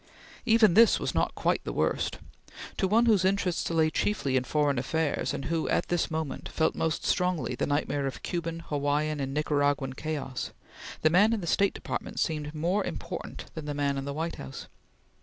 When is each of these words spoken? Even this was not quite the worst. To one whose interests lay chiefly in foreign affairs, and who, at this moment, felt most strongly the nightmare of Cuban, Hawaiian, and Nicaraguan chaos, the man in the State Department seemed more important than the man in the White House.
Even 0.47 0.73
this 0.73 0.99
was 0.99 1.13
not 1.13 1.35
quite 1.35 1.63
the 1.63 1.71
worst. 1.71 2.17
To 2.77 2.87
one 2.87 3.05
whose 3.05 3.23
interests 3.23 3.69
lay 3.69 3.91
chiefly 3.91 4.35
in 4.35 4.45
foreign 4.45 4.79
affairs, 4.79 5.31
and 5.31 5.45
who, 5.45 5.69
at 5.69 5.89
this 5.89 6.09
moment, 6.09 6.49
felt 6.49 6.73
most 6.73 7.05
strongly 7.05 7.53
the 7.53 7.67
nightmare 7.67 8.07
of 8.07 8.23
Cuban, 8.23 8.61
Hawaiian, 8.61 9.19
and 9.19 9.31
Nicaraguan 9.31 9.93
chaos, 9.93 10.53
the 11.03 11.11
man 11.11 11.33
in 11.33 11.41
the 11.41 11.45
State 11.45 11.75
Department 11.75 12.19
seemed 12.19 12.55
more 12.55 12.83
important 12.83 13.45
than 13.53 13.65
the 13.65 13.75
man 13.75 13.95
in 13.95 14.05
the 14.05 14.13
White 14.13 14.37
House. 14.37 14.65